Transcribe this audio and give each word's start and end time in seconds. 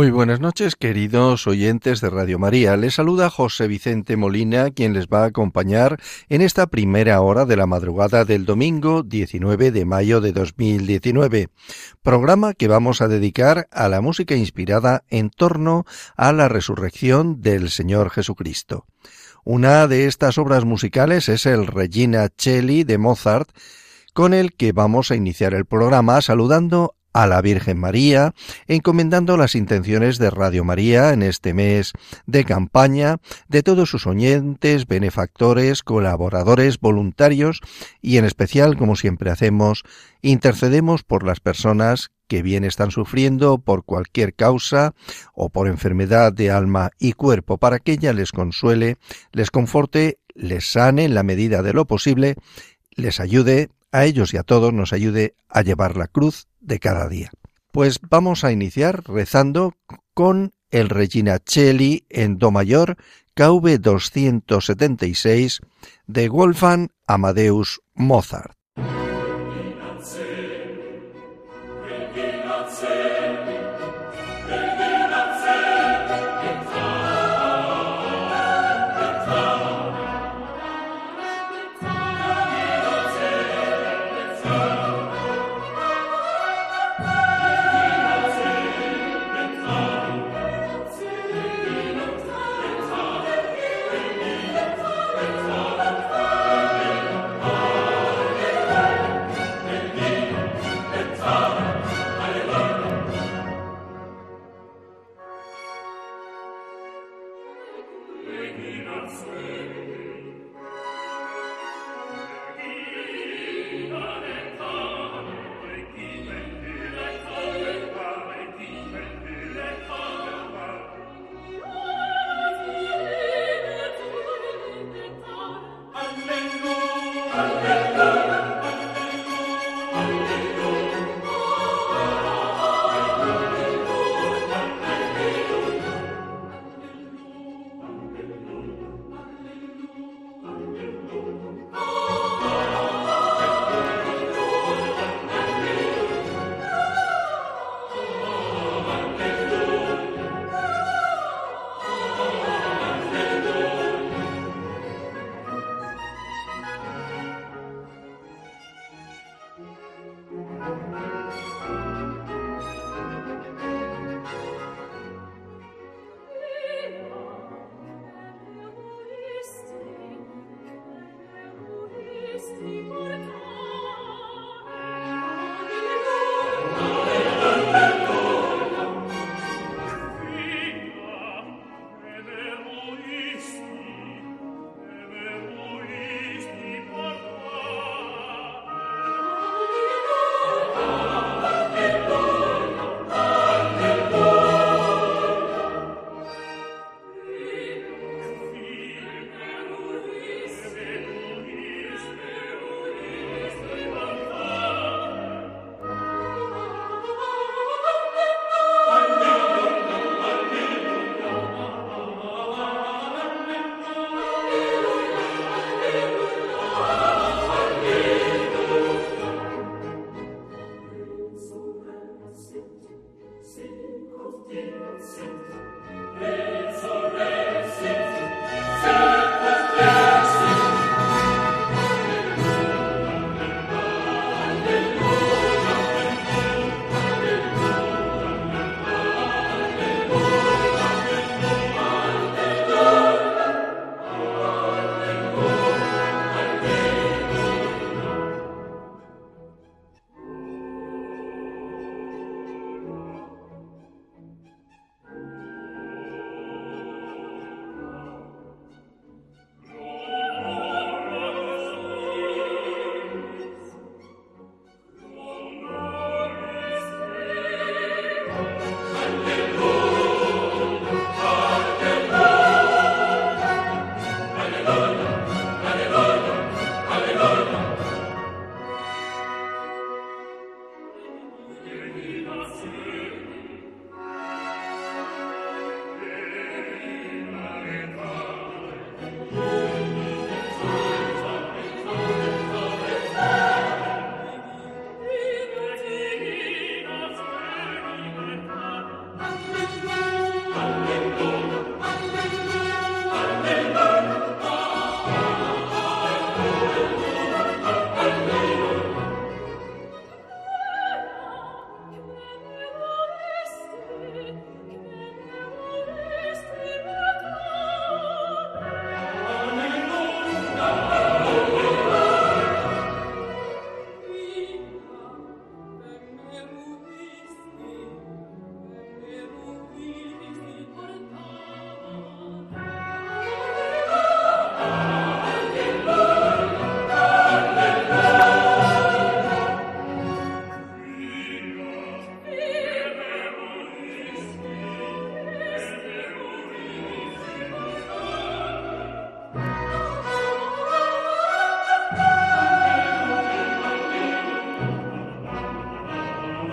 Muy 0.00 0.10
buenas 0.10 0.40
noches, 0.40 0.76
queridos 0.76 1.46
oyentes 1.46 2.00
de 2.00 2.08
Radio 2.08 2.38
María. 2.38 2.74
Les 2.78 2.94
saluda 2.94 3.28
José 3.28 3.68
Vicente 3.68 4.16
Molina, 4.16 4.70
quien 4.70 4.94
les 4.94 5.08
va 5.08 5.24
a 5.24 5.26
acompañar 5.26 6.00
en 6.30 6.40
esta 6.40 6.68
primera 6.68 7.20
hora 7.20 7.44
de 7.44 7.54
la 7.54 7.66
madrugada 7.66 8.24
del 8.24 8.46
domingo 8.46 9.02
19 9.02 9.70
de 9.72 9.84
mayo 9.84 10.22
de 10.22 10.32
2019, 10.32 11.50
programa 12.00 12.54
que 12.54 12.66
vamos 12.66 13.02
a 13.02 13.08
dedicar 13.08 13.68
a 13.70 13.90
la 13.90 14.00
música 14.00 14.34
inspirada 14.34 15.04
en 15.10 15.28
torno 15.28 15.84
a 16.16 16.32
la 16.32 16.48
resurrección 16.48 17.42
del 17.42 17.68
Señor 17.68 18.08
Jesucristo. 18.08 18.86
Una 19.44 19.86
de 19.86 20.06
estas 20.06 20.38
obras 20.38 20.64
musicales 20.64 21.28
es 21.28 21.44
el 21.44 21.66
Regina 21.66 22.30
Celli 22.38 22.84
de 22.84 22.96
Mozart, 22.96 23.50
con 24.14 24.32
el 24.32 24.54
que 24.54 24.72
vamos 24.72 25.10
a 25.10 25.16
iniciar 25.16 25.52
el 25.52 25.66
programa 25.66 26.22
saludando 26.22 26.94
a 27.12 27.26
la 27.26 27.40
Virgen 27.40 27.78
María, 27.78 28.34
encomendando 28.66 29.36
las 29.36 29.54
intenciones 29.54 30.18
de 30.18 30.30
Radio 30.30 30.64
María 30.64 31.12
en 31.12 31.22
este 31.22 31.54
mes 31.54 31.92
de 32.26 32.44
campaña, 32.44 33.18
de 33.48 33.62
todos 33.62 33.90
sus 33.90 34.06
oyentes, 34.06 34.86
benefactores, 34.86 35.82
colaboradores, 35.82 36.78
voluntarios 36.78 37.60
y 38.00 38.18
en 38.18 38.24
especial, 38.24 38.76
como 38.76 38.96
siempre 38.96 39.30
hacemos, 39.30 39.82
intercedemos 40.22 41.02
por 41.02 41.24
las 41.24 41.40
personas 41.40 42.10
que 42.28 42.42
bien 42.42 42.62
están 42.62 42.92
sufriendo 42.92 43.58
por 43.58 43.84
cualquier 43.84 44.34
causa 44.34 44.94
o 45.34 45.48
por 45.48 45.66
enfermedad 45.66 46.32
de 46.32 46.52
alma 46.52 46.90
y 47.00 47.14
cuerpo, 47.14 47.58
para 47.58 47.80
que 47.80 47.92
ella 47.92 48.12
les 48.12 48.30
consuele, 48.30 48.98
les 49.32 49.50
conforte, 49.50 50.18
les 50.34 50.70
sane 50.70 51.06
en 51.06 51.14
la 51.14 51.24
medida 51.24 51.62
de 51.62 51.72
lo 51.72 51.86
posible, 51.86 52.36
les 52.92 53.18
ayude 53.18 53.70
a 53.90 54.04
ellos 54.04 54.32
y 54.32 54.36
a 54.36 54.44
todos 54.44 54.72
nos 54.72 54.92
ayude 54.92 55.34
a 55.48 55.62
llevar 55.62 55.96
la 55.96 56.06
cruz 56.06 56.46
de 56.60 56.78
cada 56.78 57.08
día. 57.08 57.30
Pues 57.72 58.00
vamos 58.08 58.44
a 58.44 58.52
iniciar 58.52 59.02
rezando 59.06 59.74
con 60.14 60.52
el 60.70 60.88
Regina 60.88 61.38
Celli 61.44 62.04
en 62.08 62.38
Do 62.38 62.50
mayor, 62.50 62.96
KV 63.34 63.78
276 63.80 65.60
de 66.06 66.28
Wolfgang 66.28 66.88
Amadeus 67.06 67.80
Mozart. 67.94 68.59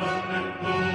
Amen. 0.08 0.87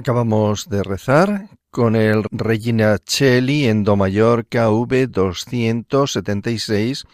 Acabamos 0.00 0.70
de 0.70 0.82
rezar 0.82 1.50
con 1.70 1.94
el 1.94 2.24
Regina 2.30 2.96
Celli 3.04 3.66
en 3.66 3.84
Do 3.84 3.96
mayor 3.96 4.46
KV 4.46 5.10
276 5.10 7.04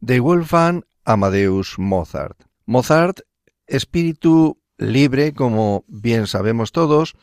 de 0.00 0.20
Wolfgang 0.20 0.82
Amadeus 1.06 1.78
Mozart. 1.78 2.38
Mozart, 2.66 3.20
espíritu 3.66 4.60
libre, 4.76 5.32
como 5.32 5.86
bien 5.88 6.26
sabemos 6.26 6.70
todos, 6.70 7.14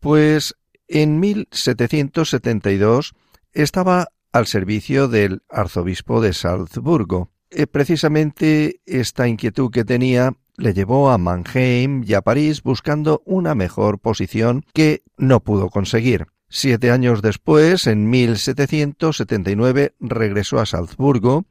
pues 0.00 0.54
en 0.86 1.18
1772 1.18 3.14
estaba 3.52 4.08
al 4.32 4.46
servicio 4.46 5.08
del 5.08 5.40
arzobispo 5.48 6.20
de 6.20 6.34
Salzburgo. 6.34 7.30
Eh, 7.54 7.66
precisamente 7.66 8.80
esta 8.86 9.28
inquietud 9.28 9.70
que 9.70 9.84
tenía 9.84 10.32
le 10.56 10.72
llevó 10.72 11.10
a 11.10 11.18
Mannheim 11.18 12.02
y 12.06 12.14
a 12.14 12.22
París 12.22 12.62
buscando 12.62 13.22
una 13.26 13.54
mejor 13.54 13.98
posición 13.98 14.64
que 14.72 15.02
no 15.18 15.40
pudo 15.40 15.68
conseguir. 15.68 16.26
Siete 16.48 16.90
años 16.90 17.20
después, 17.22 17.86
en 17.86 18.08
1779, 18.08 19.94
regresó 20.00 20.60
a 20.60 20.66
Salzburgo 20.66 21.44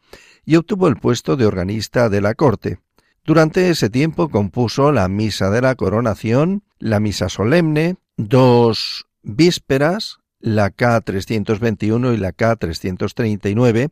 y 0.45 0.55
obtuvo 0.55 0.87
el 0.87 0.97
puesto 0.97 1.37
de 1.37 1.45
organista 1.45 2.09
de 2.09 2.21
la 2.21 2.33
corte. 2.33 2.79
Durante 3.23 3.69
ese 3.69 3.89
tiempo 3.89 4.29
compuso 4.29 4.91
la 4.91 5.07
Misa 5.07 5.51
de 5.51 5.61
la 5.61 5.75
Coronación, 5.75 6.63
la 6.79 6.99
Misa 6.99 7.29
Solemne, 7.29 7.97
dos 8.17 9.05
vísperas, 9.21 10.17
la 10.39 10.71
K321 10.71 12.15
y 12.15 12.17
la 12.17 12.33
K339, 12.33 13.91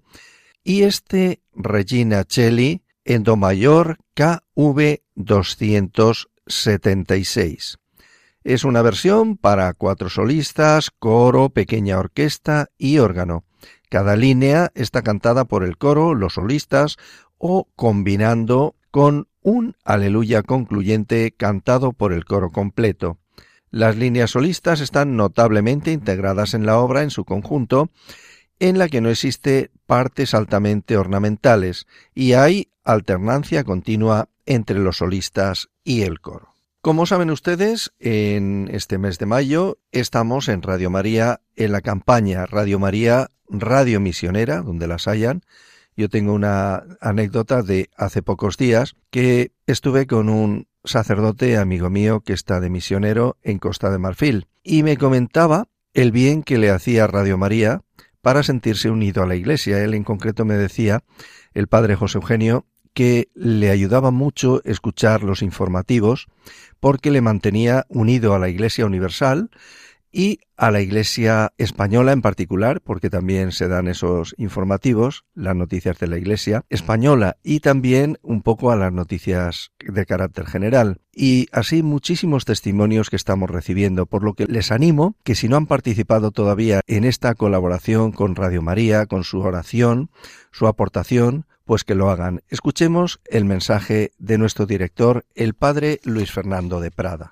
y 0.69 0.83
este 0.83 1.41
Regina 1.55 2.25
Celli 2.29 2.83
en 3.03 3.23
Do 3.23 3.35
mayor 3.37 3.97
KV 4.13 5.01
276. 5.15 7.79
Es 8.43 8.63
una 8.63 8.83
versión 8.83 9.37
para 9.37 9.73
cuatro 9.73 10.11
solistas, 10.11 10.91
coro, 10.91 11.49
pequeña 11.49 11.97
orquesta 11.97 12.67
y 12.77 12.99
órgano. 12.99 13.45
Cada 13.89 14.15
línea 14.15 14.69
está 14.75 15.01
cantada 15.01 15.45
por 15.45 15.63
el 15.63 15.79
coro, 15.79 16.13
los 16.13 16.33
solistas 16.33 16.97
o 17.39 17.67
combinando 17.75 18.75
con 18.91 19.27
un 19.41 19.75
aleluya 19.83 20.43
concluyente 20.43 21.33
cantado 21.35 21.93
por 21.93 22.13
el 22.13 22.25
coro 22.25 22.51
completo. 22.51 23.17
Las 23.71 23.97
líneas 23.97 24.29
solistas 24.29 24.81
están 24.81 25.17
notablemente 25.17 25.91
integradas 25.91 26.53
en 26.53 26.67
la 26.67 26.77
obra 26.77 27.01
en 27.01 27.09
su 27.09 27.25
conjunto 27.25 27.89
en 28.59 28.77
la 28.77 28.89
que 28.89 29.01
no 29.01 29.09
existe 29.09 29.71
partes 29.85 30.33
altamente 30.33 30.97
ornamentales 30.97 31.87
y 32.13 32.33
hay 32.33 32.69
alternancia 32.83 33.63
continua 33.63 34.29
entre 34.45 34.79
los 34.79 34.97
solistas 34.97 35.69
y 35.83 36.01
el 36.01 36.19
coro. 36.19 36.53
Como 36.81 37.05
saben 37.05 37.29
ustedes, 37.29 37.91
en 37.99 38.69
este 38.71 38.97
mes 38.97 39.19
de 39.19 39.25
mayo 39.25 39.79
estamos 39.91 40.47
en 40.47 40.61
Radio 40.61 40.89
María 40.89 41.41
en 41.55 41.73
la 41.73 41.81
campaña 41.81 42.45
Radio 42.45 42.79
María 42.79 43.29
Radio 43.49 43.99
Misionera, 43.99 44.61
donde 44.61 44.87
las 44.87 45.07
hayan. 45.07 45.41
Yo 45.97 46.07
tengo 46.07 46.33
una 46.33 46.83
anécdota 47.01 47.63
de 47.63 47.89
hace 47.97 48.21
pocos 48.21 48.55
días 48.55 48.95
que 49.09 49.51
estuve 49.67 50.07
con 50.07 50.29
un 50.29 50.67
sacerdote 50.85 51.57
amigo 51.57 51.89
mío 51.89 52.21
que 52.21 52.33
está 52.33 52.61
de 52.61 52.69
misionero 52.69 53.37
en 53.43 53.59
Costa 53.59 53.91
de 53.91 53.97
Marfil 53.97 54.47
y 54.63 54.83
me 54.83 54.97
comentaba 54.97 55.67
el 55.93 56.11
bien 56.13 56.43
que 56.43 56.57
le 56.57 56.69
hacía 56.69 57.07
Radio 57.07 57.37
María 57.37 57.81
para 58.21 58.43
sentirse 58.43 58.89
unido 58.89 59.23
a 59.23 59.27
la 59.27 59.35
Iglesia. 59.35 59.83
Él 59.83 59.93
en 59.93 60.03
concreto 60.03 60.45
me 60.45 60.55
decía, 60.55 61.03
el 61.53 61.67
padre 61.67 61.95
José 61.95 62.17
Eugenio, 62.17 62.65
que 62.93 63.29
le 63.33 63.69
ayudaba 63.69 64.11
mucho 64.11 64.61
escuchar 64.65 65.23
los 65.23 65.41
informativos 65.41 66.27
porque 66.79 67.11
le 67.11 67.21
mantenía 67.21 67.85
unido 67.87 68.33
a 68.33 68.39
la 68.39 68.49
Iglesia 68.49 68.85
Universal 68.85 69.49
y 70.11 70.39
a 70.57 70.71
la 70.71 70.81
Iglesia 70.81 71.53
española 71.57 72.11
en 72.11 72.21
particular, 72.21 72.81
porque 72.81 73.09
también 73.09 73.51
se 73.51 73.67
dan 73.67 73.87
esos 73.87 74.35
informativos, 74.37 75.23
las 75.33 75.55
noticias 75.55 75.99
de 75.99 76.07
la 76.07 76.17
Iglesia 76.17 76.65
española 76.69 77.37
y 77.43 77.59
también 77.59 78.17
un 78.21 78.41
poco 78.41 78.71
a 78.71 78.75
las 78.75 78.91
noticias 78.91 79.71
de 79.79 80.05
carácter 80.05 80.45
general. 80.45 80.99
Y 81.13 81.47
así 81.51 81.83
muchísimos 81.83 82.45
testimonios 82.45 83.09
que 83.09 83.15
estamos 83.15 83.49
recibiendo, 83.49 84.05
por 84.05 84.23
lo 84.23 84.33
que 84.33 84.45
les 84.45 84.71
animo 84.71 85.15
que 85.23 85.35
si 85.35 85.47
no 85.47 85.57
han 85.57 85.67
participado 85.67 86.31
todavía 86.31 86.81
en 86.87 87.05
esta 87.05 87.35
colaboración 87.35 88.11
con 88.11 88.35
Radio 88.35 88.61
María, 88.61 89.05
con 89.05 89.23
su 89.23 89.39
oración, 89.39 90.09
su 90.51 90.67
aportación, 90.67 91.45
pues 91.65 91.83
que 91.83 91.93
lo 91.93 92.09
hagan. 92.09 92.41
Escuchemos 92.49 93.21
el 93.25 93.45
mensaje 93.45 94.11
de 94.17 94.39
nuestro 94.39 94.65
director, 94.65 95.25
el 95.35 95.53
padre 95.53 95.99
Luis 96.03 96.31
Fernando 96.31 96.79
de 96.79 96.89
Prada. 96.89 97.31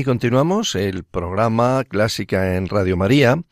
Y 0.00 0.04
continuamos 0.04 0.76
el 0.76 1.04
programa 1.04 1.84
Clásica 1.84 2.56
en 2.56 2.68
Radio 2.68 2.96
María, 2.96 3.42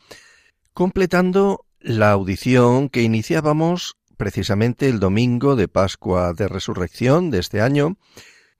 completando 0.72 1.66
la 1.78 2.12
audición 2.12 2.88
que 2.88 3.02
iniciábamos 3.02 3.98
precisamente 4.16 4.88
el 4.88 4.98
domingo 4.98 5.56
de 5.56 5.68
Pascua 5.68 6.32
de 6.32 6.48
Resurrección 6.48 7.30
de 7.30 7.40
este 7.40 7.60
año 7.60 7.98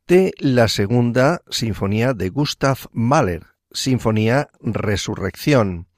de 0.07 0.35
la 0.37 0.69
segunda 0.69 1.41
sinfonía 1.49 2.13
de 2.13 2.29
Gustav 2.29 2.77
Mahler, 2.93 3.47
Sinfonía 3.71 4.51
Resurrección, 4.61 5.89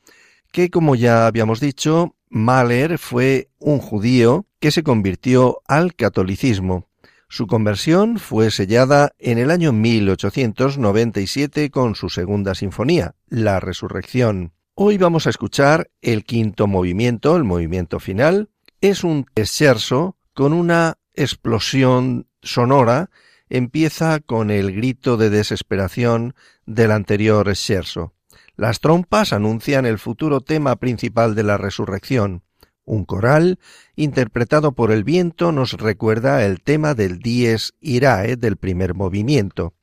que 0.53 0.71
como 0.71 0.95
ya 0.95 1.27
habíamos 1.27 1.59
dicho, 1.59 2.15
Mahler 2.29 2.99
fue 2.99 3.51
un 3.59 3.81
judío 3.81 4.47
que 4.61 4.71
se 4.71 4.85
convirtió 4.85 5.61
al 5.67 5.97
catolicismo. 5.97 6.89
Su 7.33 7.47
conversión 7.47 8.19
fue 8.19 8.51
sellada 8.51 9.13
en 9.21 9.39
el 9.39 9.53
año 9.53 9.73
1897 9.73 11.71
con 11.71 11.95
su 11.95 12.09
segunda 12.09 12.57
sinfonía, 12.57 13.15
La 13.29 13.61
Resurrección. 13.61 14.53
Hoy 14.75 14.99
vamos 14.99 15.29
a 15.29 15.31
escuchar 15.31 15.93
el 16.03 16.25
quinto 16.25 16.67
movimiento, 16.67 17.37
el 17.37 17.45
movimiento 17.45 18.01
final. 18.01 18.51
Es 18.81 19.05
un 19.05 19.27
scherzo 19.39 20.17
con 20.35 20.53
una 20.53 20.99
explosión 21.15 22.27
sonora. 22.43 23.11
Empieza 23.49 24.19
con 24.19 24.51
el 24.51 24.73
grito 24.75 25.17
de 25.17 25.31
desesperación 25.31 26.35
del 26.67 26.91
anterior 26.91 27.55
scherzo. 27.55 28.13
Las 28.57 28.81
trompas 28.81 29.33
anuncian 29.33 29.87
el 29.87 30.01
futuro 30.01 30.41
tema 30.41 30.75
principal 30.75 31.37
de 31.37 31.45
la 31.45 31.59
resurrección. 31.59 32.43
Un 32.91 33.05
coral, 33.05 33.61
interpretado 33.95 34.73
por 34.73 34.91
el 34.91 35.05
viento, 35.05 35.53
nos 35.53 35.75
recuerda 35.75 36.45
el 36.45 36.61
tema 36.61 36.95
del 36.95 37.21
Dies 37.21 37.75
Irae 37.81 38.35
del 38.35 38.57
primer 38.57 38.95
movimiento. 38.95 39.75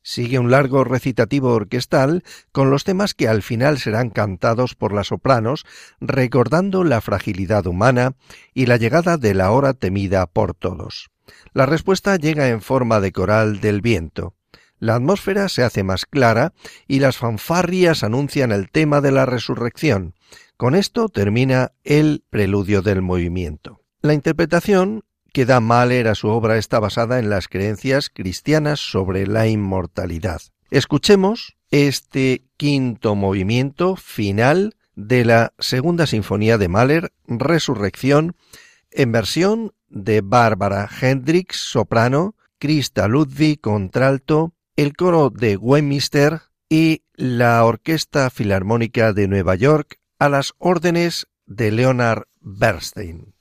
Sigue 0.00 0.38
un 0.38 0.52
largo 0.52 0.84
recitativo 0.84 1.54
orquestal 1.54 2.22
con 2.52 2.70
los 2.70 2.84
temas 2.84 3.14
que 3.14 3.26
al 3.26 3.42
final 3.42 3.78
serán 3.78 4.10
cantados 4.10 4.76
por 4.76 4.92
las 4.92 5.08
sopranos, 5.08 5.66
recordando 6.00 6.84
la 6.84 7.00
fragilidad 7.00 7.66
humana 7.66 8.14
y 8.54 8.66
la 8.66 8.76
llegada 8.76 9.16
de 9.16 9.34
la 9.34 9.50
hora 9.50 9.74
temida 9.74 10.24
por 10.28 10.54
todos. 10.54 11.10
La 11.54 11.66
respuesta 11.66 12.14
llega 12.14 12.48
en 12.48 12.62
forma 12.62 13.00
de 13.00 13.10
coral 13.10 13.60
del 13.60 13.80
viento. 13.80 14.36
La 14.78 14.94
atmósfera 14.94 15.48
se 15.48 15.64
hace 15.64 15.82
más 15.82 16.06
clara 16.06 16.52
y 16.86 17.00
las 17.00 17.16
fanfarrias 17.16 18.04
anuncian 18.04 18.52
el 18.52 18.70
tema 18.70 19.00
de 19.00 19.10
la 19.10 19.26
resurrección, 19.26 20.14
con 20.62 20.76
esto 20.76 21.08
termina 21.08 21.72
el 21.82 22.22
preludio 22.30 22.82
del 22.82 23.02
movimiento. 23.02 23.80
La 24.00 24.14
interpretación 24.14 25.02
que 25.32 25.44
da 25.44 25.58
Mahler 25.58 26.06
a 26.06 26.14
su 26.14 26.28
obra 26.28 26.56
está 26.56 26.78
basada 26.78 27.18
en 27.18 27.30
las 27.30 27.48
creencias 27.48 28.10
cristianas 28.10 28.78
sobre 28.78 29.26
la 29.26 29.48
inmortalidad. 29.48 30.40
Escuchemos 30.70 31.56
este 31.72 32.44
quinto 32.56 33.16
movimiento 33.16 33.96
final 33.96 34.76
de 34.94 35.24
la 35.24 35.52
segunda 35.58 36.06
sinfonía 36.06 36.58
de 36.58 36.68
Mahler, 36.68 37.12
Resurrección, 37.26 38.36
en 38.92 39.10
versión 39.10 39.72
de 39.88 40.20
Bárbara 40.20 40.88
Hendricks, 41.00 41.56
soprano, 41.56 42.36
Krista 42.60 43.08
Ludwig, 43.08 43.60
contralto, 43.60 44.54
el 44.76 44.94
coro 44.94 45.30
de 45.30 45.56
Westminster 45.56 46.40
y 46.68 47.02
la 47.14 47.64
Orquesta 47.64 48.30
Filarmónica 48.30 49.12
de 49.12 49.26
Nueva 49.26 49.56
York 49.56 49.98
a 50.22 50.28
las 50.28 50.54
órdenes 50.58 51.26
de 51.46 51.72
Leonard 51.72 52.28
Bernstein. 52.40 53.34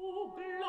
Oh, 0.00 0.30
bless. 0.36 0.67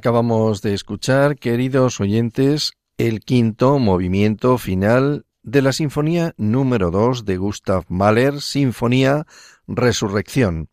Acabamos 0.00 0.62
de 0.62 0.72
escuchar, 0.72 1.36
queridos 1.36 2.00
oyentes, 2.00 2.72
el 2.96 3.20
quinto 3.20 3.78
movimiento 3.78 4.56
final 4.56 5.26
de 5.42 5.60
la 5.60 5.74
Sinfonía 5.74 6.32
número 6.38 6.90
2 6.90 7.26
de 7.26 7.36
Gustav 7.36 7.84
Mahler, 7.90 8.40
Sinfonía 8.40 9.26
Resurrección, 9.66 10.70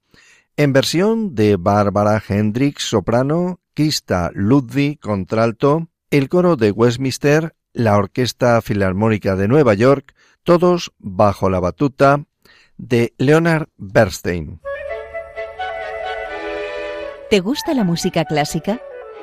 en 0.55 0.71
versión 0.71 1.35
de 1.35 1.57
Bárbara 1.57 2.23
Hendricks, 2.25 2.85
soprano, 2.85 3.59
Krista 3.73 4.31
Ludwig, 4.33 4.97
contralto, 5.01 5.89
el 6.09 6.29
coro 6.29 6.55
de 6.55 6.71
Westminster, 6.71 7.53
la 7.73 7.97
Orquesta 7.97 8.61
Filarmónica 8.61 9.35
de 9.35 9.49
Nueva 9.49 9.73
York, 9.73 10.15
todos 10.43 10.93
bajo 10.99 11.49
la 11.49 11.59
batuta 11.59 12.23
de 12.77 13.13
Leonard 13.17 13.67
Bernstein. 13.75 14.61
¿Te 17.29 17.41
gusta 17.41 17.73
la 17.73 17.83
música 17.83 18.23
clásica? 18.23 18.79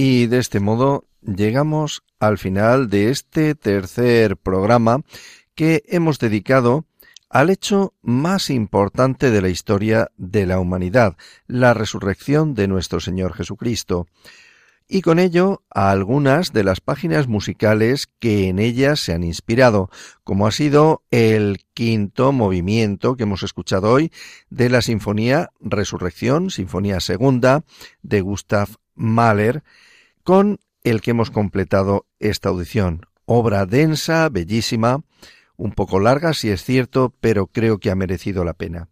Y 0.00 0.26
de 0.26 0.38
este 0.38 0.60
modo 0.60 1.06
llegamos 1.22 2.04
al 2.20 2.38
final 2.38 2.88
de 2.88 3.10
este 3.10 3.56
tercer 3.56 4.36
programa 4.36 5.02
que 5.56 5.82
hemos 5.88 6.20
dedicado 6.20 6.84
al 7.28 7.50
hecho 7.50 7.94
más 8.00 8.48
importante 8.48 9.32
de 9.32 9.42
la 9.42 9.48
historia 9.48 10.12
de 10.16 10.46
la 10.46 10.60
humanidad, 10.60 11.16
la 11.48 11.74
resurrección 11.74 12.54
de 12.54 12.68
nuestro 12.68 13.00
Señor 13.00 13.34
Jesucristo, 13.34 14.06
y 14.86 15.02
con 15.02 15.18
ello 15.18 15.64
a 15.68 15.90
algunas 15.90 16.52
de 16.52 16.62
las 16.62 16.80
páginas 16.80 17.26
musicales 17.26 18.08
que 18.20 18.46
en 18.46 18.60
ellas 18.60 19.00
se 19.00 19.14
han 19.14 19.24
inspirado, 19.24 19.90
como 20.22 20.46
ha 20.46 20.52
sido 20.52 21.02
el 21.10 21.64
quinto 21.74 22.30
movimiento 22.30 23.16
que 23.16 23.24
hemos 23.24 23.42
escuchado 23.42 23.90
hoy 23.90 24.12
de 24.48 24.70
la 24.70 24.80
Sinfonía 24.80 25.50
Resurrección, 25.60 26.50
Sinfonía 26.50 27.00
Segunda 27.00 27.64
de 28.02 28.20
Gustav 28.20 28.68
Mahler, 28.94 29.64
con 30.28 30.60
el 30.84 31.00
que 31.00 31.12
hemos 31.12 31.30
completado 31.30 32.04
esta 32.18 32.50
audición. 32.50 33.06
Obra 33.24 33.64
densa, 33.64 34.28
bellísima, 34.28 35.00
un 35.56 35.72
poco 35.72 36.00
larga 36.00 36.34
si 36.34 36.50
es 36.50 36.62
cierto, 36.62 37.14
pero 37.22 37.46
creo 37.46 37.78
que 37.78 37.90
ha 37.90 37.94
merecido 37.94 38.44
la 38.44 38.52
pena. 38.52 38.90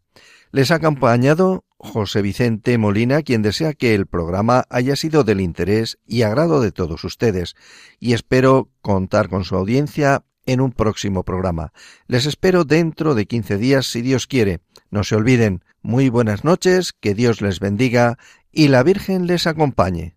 Les 0.51 0.71
ha 0.71 0.77
acompañado 0.77 1.67
José 1.77 2.23
Vicente 2.23 2.79
Molina, 2.79 3.21
quien 3.21 3.43
desea 3.43 3.75
que 3.75 3.95
el 3.95 4.07
programa 4.07 4.65
haya 4.71 4.97
sido 4.97 5.25
del 5.25 5.43
interés 5.43 5.99
y 6.07 6.23
agrado 6.23 6.63
de 6.63 6.73
todos 6.73 7.05
ustedes, 7.05 7.55
y 8.01 8.15
espero 8.15 8.71
contar 8.81 9.29
con 9.29 9.45
su 9.45 9.57
audiencia 9.57 10.25
en 10.47 10.63
un 10.63 10.73
próximo 10.73 11.23
programa. 11.23 11.75
Les 12.07 12.25
espero 12.25 12.65
dentro 12.65 13.15
de 13.15 13.27
quince 13.27 13.59
días 13.59 13.85
si 13.85 14.01
Dios 14.01 14.27
quiere. 14.27 14.61
No 14.91 15.05
se 15.05 15.17
olviden, 15.17 15.63
muy 15.83 16.09
buenas 16.09 16.45
noches, 16.45 16.95
que 16.99 17.15
Dios 17.15 17.43
les 17.43 17.61
bendiga 17.61 18.17
y 18.53 18.69
la 18.69 18.83
Virgen 18.83 19.27
les 19.27 19.47
acompañe. 19.47 20.17